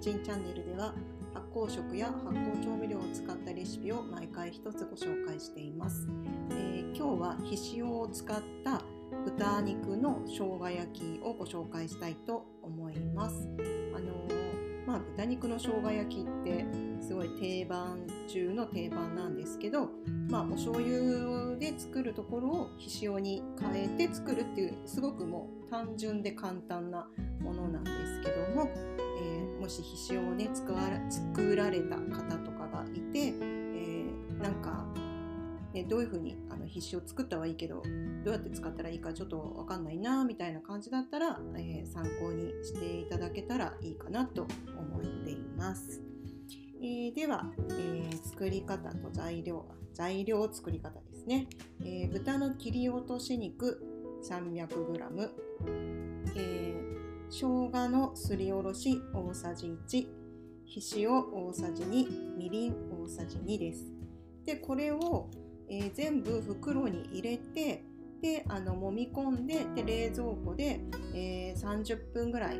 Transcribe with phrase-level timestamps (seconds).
[0.00, 0.94] チンチャンネルでは
[1.34, 6.08] 発酵食や発酵調味料を使ったレシピを毎回一つご紹介しています、
[6.50, 8.82] えー、今日はひしおを使った
[9.24, 13.48] 豚肉の生姜焼きをご紹介したいと思います。
[13.94, 16.64] あのー、まあ、豚肉の生姜焼きって
[17.00, 19.90] すごい定番中の定番なんですけど、
[20.28, 27.08] まあ、お醤油で作るところをひしおに変えて作るっていうすごくもう単純で簡単な
[27.42, 28.68] ものなんですけども、
[29.60, 30.74] もしひしおをね作
[31.54, 34.86] られた方とかがいて、えー、なんか、
[35.74, 37.82] ね、どういうふうにあのひしお作ったはいいけど
[38.24, 44.46] どうやって使ったらいいかちょっと分かんないなみたいな感じだったら、えー、参考にしていただけたらいいかなと
[44.78, 46.00] 思っています。
[46.82, 51.46] えー、では、えー、作り方と材料材料作り方ですね、
[51.80, 53.82] えー、豚の切り落とし肉
[54.26, 55.30] 300g、
[56.36, 56.99] えー、
[57.30, 60.06] 生姜のすりおろし大さじ1
[60.64, 63.86] ひしお大さじ2みりん大さじ2です。
[64.44, 65.30] でこれを、
[65.68, 67.84] えー、全部袋に入れて
[68.20, 70.80] であの揉み込んでで冷蔵庫で、
[71.14, 72.58] えー、30分ぐらい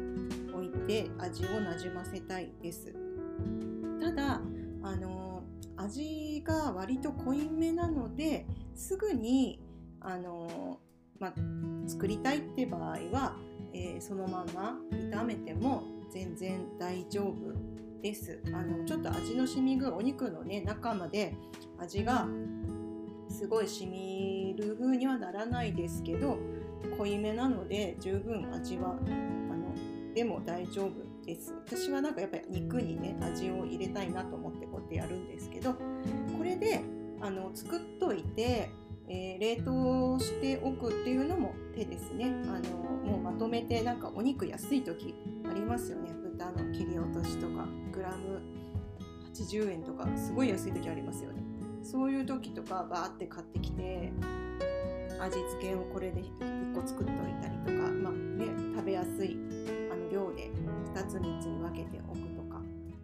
[0.55, 2.95] 置いて味をなじませたいです。
[4.01, 4.41] ただ
[4.83, 5.43] あの
[5.77, 9.61] 味が割と濃いめなのですぐに
[10.01, 10.81] あの、
[11.21, 11.35] まあ、
[11.87, 13.37] 作りたいって場合は、
[13.75, 17.35] えー、そのまま炒めても全然大丈夫
[18.03, 18.41] です。
[18.47, 21.35] あのちょっと味の染み具お肉のね中まで
[21.79, 22.27] 味が
[23.29, 26.39] すごい染みる風にはならないですけど
[26.97, 29.75] 濃いめなので十分味はあの
[30.15, 30.93] でも大丈夫
[31.27, 31.55] です。
[31.67, 36.81] 私はなんかやっぱり肉にね味を入れたいなと思ってこうやってやるんですけどこれで
[37.21, 38.71] あの作っといて、
[39.12, 42.33] えー、冷凍しておくっていうのも手ですね。
[42.47, 42.78] あの
[43.11, 45.16] もうまとめてなんかお肉安い時
[45.50, 46.12] ありますよね。
[46.22, 48.41] 豚の切り落としとかグラム
[49.34, 51.43] 80円とかすごい安い時ありますよね。
[51.82, 54.12] そういう時とかバーって買ってきて
[55.19, 59.37] 味付けをこれで1個作っておいたりとか、まあね、食べやすい
[59.91, 60.53] あの量で
[60.94, 62.60] 2つ3つに分けておくとか。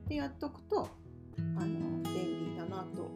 [0.06, 0.88] でやっとくと
[1.38, 3.10] あの便利だなと。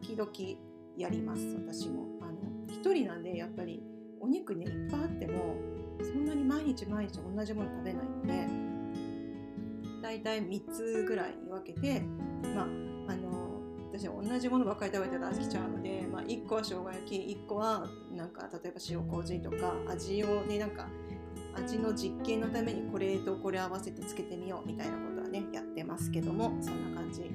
[0.00, 2.38] 時々やります私もあの
[2.68, 3.82] 1人なんでやっぱり
[4.20, 5.56] お肉ねいっぱいあっても
[6.00, 8.48] そんなに毎日毎日同じもの食べないので
[10.02, 12.00] だいたい3つぐらいに分けて
[12.54, 12.64] まあ
[13.12, 13.44] あの
[13.92, 20.88] 私は同じものばっかり食べてたら飽きちゃうので、まあ、1個は生姜焼き1個はなんか例えば塩麹とか味をねなんか
[21.56, 27.30] 味の実験のためにこれとこれ合わせてつけてみようみたいなことはねやってますけどもそんな感じ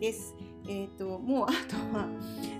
[0.00, 0.34] です。
[0.68, 2.06] えっ、ー、ともうあとは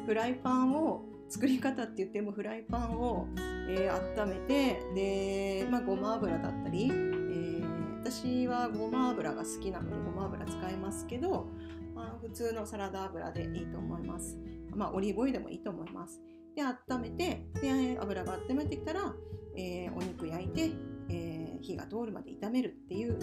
[0.07, 3.27] フライパンを作り方って言ってもフライパンを、
[3.69, 11.49] えー、温めてで、まあ、ごま油だったり、えー、私はごま油が好きなのでごま油使いますけど、
[11.95, 14.39] まあ、普通のサラダ油でいいと思います。
[14.75, 16.21] まあ、オリーブオイルでもいいと思います。
[16.55, 19.15] で温めてで油が温めてきたら、
[19.57, 20.71] えー、お肉焼いて
[21.09, 23.19] えー、火が通るまで炒めるっていう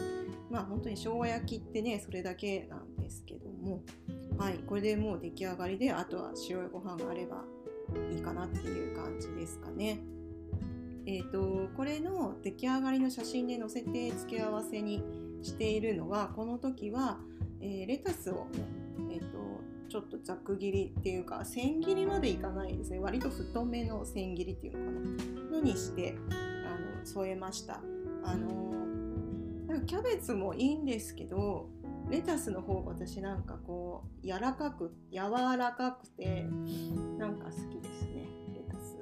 [0.50, 3.84] まあ本当に生姜焼きってねそれだけなんですけども
[4.40, 7.44] はいこれでもう出来上がりであとは白いご飯があれば
[8.10, 10.00] いいかなっていう感じですかね。
[11.06, 15.04] えーと、これの出来上がりの写真で載せて付け合わせに
[15.42, 17.18] しているのはこの時は、
[17.60, 18.46] えー、レタスを、
[19.10, 19.38] えーと、
[19.90, 23.00] ちょっとざく切りっていうか千切りまでいかないですね。
[23.00, 24.92] 割と太めの千切りっていうのか
[25.52, 25.58] な。
[25.58, 26.16] のにして
[27.04, 27.82] 添えました。
[28.24, 28.70] あの
[29.68, 31.70] なんかキャベツもいいんですけど
[32.10, 36.48] レタスの方が私なんかこう柔らかく柔らかくて
[37.18, 38.28] なんか好きですね。
[38.54, 38.98] レタス。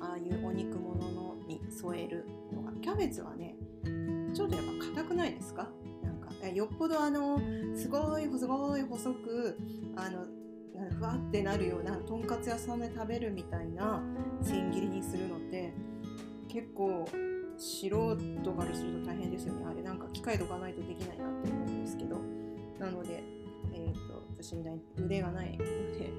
[0.00, 2.72] ああいうお肉物のに添えるのが。
[2.80, 3.56] キャベツはね
[4.34, 5.68] ちょっとやっぱ硬くないですか？
[6.02, 7.40] なんかよっぽどあの
[7.74, 9.58] すごいすごい細く
[9.96, 10.26] あの
[10.98, 14.02] ふわってなるようなとんかつ屋さんで食べるみたいな
[14.42, 15.74] 千切りにするのって
[16.48, 17.06] 結構
[17.58, 19.64] 素人からすると大変ですよね。
[19.66, 22.20] あれなんか機械とかないとできないなって思うんですけど。
[22.80, 23.22] なので、
[23.74, 26.10] えーと、私みたいに腕がないので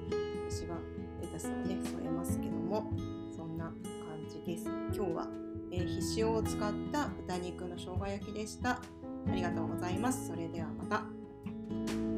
[0.48, 0.76] 私が
[1.20, 2.92] レタスをね添えますけども
[3.36, 3.74] そんな感
[4.28, 4.66] じです。
[4.66, 5.28] 今日は、
[5.72, 8.80] えー、ひしおを使った豚肉の生姜焼きでした。
[9.28, 10.28] ありがとうございます。
[10.28, 12.11] それではまた。